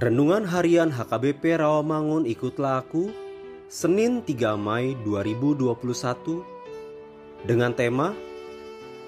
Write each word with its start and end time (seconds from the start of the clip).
Renungan 0.00 0.48
Harian 0.48 0.88
HKBP 0.88 1.60
Rawamangun 1.60 2.24
Ikutlah 2.24 2.80
Aku 2.80 3.12
Senin 3.68 4.24
3 4.24 4.56
Mei 4.56 4.96
2021 5.04 5.76
Dengan 7.44 7.68
tema 7.76 8.16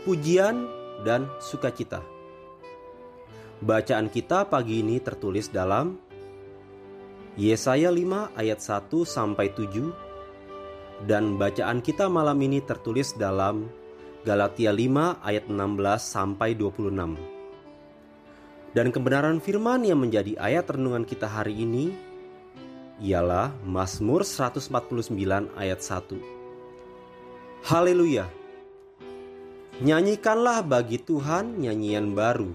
Pujian 0.04 0.69
dan 1.00 1.32
Sukacita 1.41 2.04
Bacaan 3.64 4.12
kita 4.12 4.44
pagi 4.53 4.84
ini 4.84 5.00
tertulis 5.00 5.48
dalam 5.48 5.97
Yesaya 7.41 7.88
5 7.88 8.36
ayat 8.36 8.60
1 8.60 8.92
sampai 9.09 9.48
7 9.48 11.09
dan 11.09 11.41
bacaan 11.41 11.80
kita 11.80 12.12
malam 12.12 12.36
ini 12.44 12.60
tertulis 12.60 13.16
dalam 13.16 13.64
Galatia 14.28 14.76
5 14.76 15.24
ayat 15.24 15.48
16 15.48 15.56
sampai 16.04 16.53
26. 16.53 17.31
Dan 18.72 18.88
kebenaran 18.88 19.37
firman 19.37 19.84
yang 19.84 20.00
menjadi 20.00 20.33
ayat 20.41 20.65
renungan 20.72 21.05
kita 21.05 21.28
hari 21.28 21.60
ini 21.60 21.93
ialah 23.05 23.53
Mazmur 23.69 24.25
149 24.25 25.12
ayat 25.60 25.81
1. 25.84 27.69
Haleluya. 27.69 28.25
Nyanyikanlah 29.84 30.65
bagi 30.65 30.97
Tuhan 30.97 31.60
nyanyian 31.60 32.16
baru. 32.16 32.49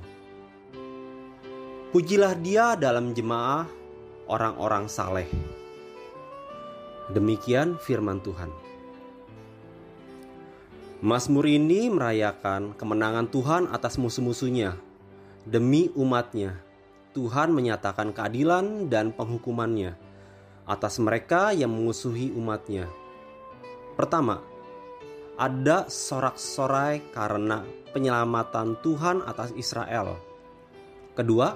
Pujilah 1.94 2.34
dia 2.41 2.73
dalam 2.73 3.13
jemaah 3.13 3.69
orang-orang 4.25 4.89
saleh. 4.89 5.29
Demikian 7.13 7.78
firman 7.78 8.25
Tuhan. 8.25 8.49
Mazmur 10.97 11.45
ini 11.45 11.94
merayakan 11.94 12.73
kemenangan 12.73 13.29
Tuhan 13.29 13.69
atas 13.69 14.01
musuh-musuhnya. 14.01 14.81
Demi 15.47 15.88
umatnya, 15.96 16.59
Tuhan 17.16 17.56
menyatakan 17.56 18.12
keadilan 18.12 18.91
dan 18.91 19.16
penghukumannya 19.16 19.96
atas 20.68 21.00
mereka 21.00 21.56
yang 21.56 21.72
mengusuhi 21.72 22.35
umatnya. 22.35 22.91
Pertama, 23.96 24.44
ada 25.40 25.88
sorak-sorai 25.88 27.00
karena 27.16 27.63
penyelamatan 27.96 28.75
Tuhan 28.84 29.24
atas 29.24 29.56
Israel. 29.56 30.19
Kedua, 31.16 31.55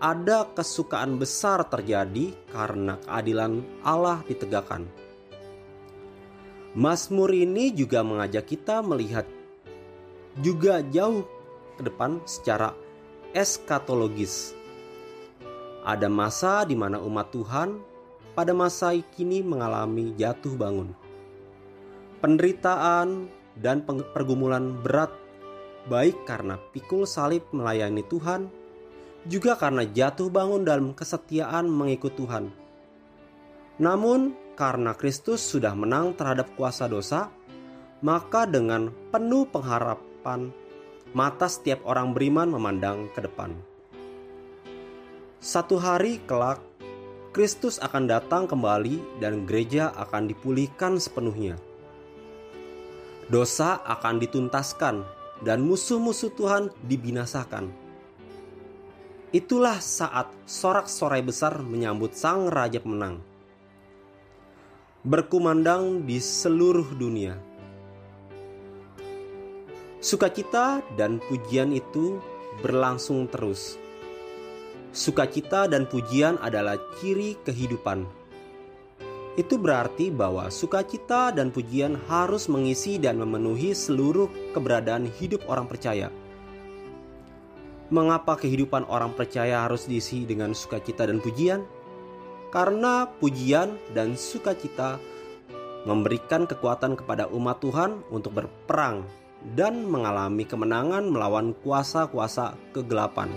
ada 0.00 0.48
kesukaan 0.56 1.20
besar 1.20 1.68
terjadi 1.68 2.32
karena 2.48 2.96
keadilan 3.04 3.60
Allah 3.84 4.24
ditegakkan. 4.24 4.88
Mazmur 6.72 7.28
ini 7.28 7.76
juga 7.76 8.00
mengajak 8.00 8.56
kita 8.56 8.80
melihat 8.80 9.28
juga 10.40 10.80
jauh 10.80 11.28
ke 11.76 11.84
depan 11.84 12.24
secara 12.24 12.85
eskatologis. 13.36 14.56
Ada 15.84 16.08
masa 16.08 16.64
di 16.64 16.72
mana 16.72 16.96
umat 17.04 17.28
Tuhan 17.28 17.76
pada 18.32 18.56
masa 18.56 18.96
kini 19.12 19.44
mengalami 19.44 20.16
jatuh 20.16 20.56
bangun. 20.56 20.96
Penderitaan 22.24 23.28
dan 23.60 23.84
pergumulan 23.84 24.80
berat 24.80 25.12
baik 25.92 26.24
karena 26.24 26.56
pikul 26.72 27.04
salib 27.04 27.44
melayani 27.52 28.00
Tuhan, 28.08 28.48
juga 29.28 29.52
karena 29.54 29.84
jatuh 29.84 30.32
bangun 30.32 30.64
dalam 30.64 30.96
kesetiaan 30.96 31.68
mengikut 31.68 32.16
Tuhan. 32.16 32.48
Namun 33.76 34.32
karena 34.56 34.96
Kristus 34.96 35.44
sudah 35.44 35.76
menang 35.76 36.16
terhadap 36.16 36.48
kuasa 36.56 36.88
dosa, 36.88 37.28
maka 38.00 38.48
dengan 38.48 38.88
penuh 39.12 39.44
pengharapan 39.44 40.50
mata 41.12 41.46
setiap 41.46 41.84
orang 41.86 42.10
beriman 42.10 42.50
memandang 42.50 43.06
ke 43.14 43.22
depan. 43.22 43.54
Satu 45.38 45.78
hari 45.78 46.18
kelak, 46.24 46.58
Kristus 47.30 47.76
akan 47.78 48.08
datang 48.08 48.48
kembali 48.48 49.20
dan 49.20 49.44
gereja 49.44 49.92
akan 49.94 50.26
dipulihkan 50.26 50.96
sepenuhnya. 50.96 51.60
Dosa 53.28 53.78
akan 53.84 54.22
dituntaskan 54.22 55.04
dan 55.44 55.62
musuh-musuh 55.62 56.32
Tuhan 56.34 56.72
dibinasakan. 56.88 57.68
Itulah 59.34 59.78
saat 59.82 60.32
sorak-sorai 60.48 61.20
besar 61.20 61.60
menyambut 61.60 62.16
sang 62.16 62.48
raja 62.48 62.80
pemenang 62.80 63.20
berkumandang 65.06 66.02
di 66.02 66.18
seluruh 66.18 66.90
dunia. 66.98 67.38
Sukacita 70.00 70.84
dan 70.94 71.18
pujian 71.24 71.72
itu 71.72 72.20
berlangsung 72.60 73.26
terus. 73.28 73.76
Sukacita 74.96 75.68
dan 75.68 75.84
pujian 75.84 76.40
adalah 76.40 76.80
ciri 77.00 77.36
kehidupan. 77.44 78.06
Itu 79.36 79.60
berarti 79.60 80.08
bahwa 80.08 80.48
sukacita 80.48 81.28
dan 81.28 81.52
pujian 81.52 82.00
harus 82.08 82.48
mengisi 82.48 82.96
dan 82.96 83.20
memenuhi 83.20 83.76
seluruh 83.76 84.32
keberadaan 84.56 85.08
hidup 85.20 85.44
orang 85.48 85.68
percaya. 85.68 86.08
Mengapa 87.92 88.40
kehidupan 88.40 88.88
orang 88.88 89.12
percaya 89.12 89.68
harus 89.68 89.84
diisi 89.84 90.24
dengan 90.24 90.56
sukacita 90.56 91.04
dan 91.04 91.20
pujian? 91.20 91.62
karena 92.56 93.04
pujian 93.20 93.76
dan 93.92 94.14
sukacita 94.16 94.96
memberikan 95.84 96.48
kekuatan 96.48 96.98
kepada 96.98 97.28
umat 97.30 97.60
Tuhan 97.62 98.00
untuk 98.10 98.32
berperang 98.32 99.06
dan 99.54 99.84
mengalami 99.86 100.48
kemenangan 100.48 101.06
melawan 101.06 101.52
kuasa-kuasa 101.60 102.56
kegelapan. 102.72 103.28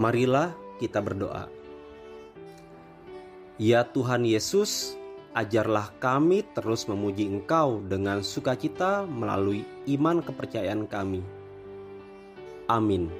Marilah 0.00 0.56
kita 0.80 1.04
berdoa. 1.04 1.52
Ya 3.60 3.84
Tuhan 3.84 4.24
Yesus, 4.24 4.96
ajarlah 5.36 5.92
kami 6.00 6.40
terus 6.56 6.88
memuji 6.88 7.28
Engkau 7.28 7.84
dengan 7.84 8.24
sukacita 8.24 9.04
melalui 9.04 9.68
iman 9.92 10.24
kepercayaan 10.24 10.88
kami. 10.88 11.20
Amin. 12.72 13.12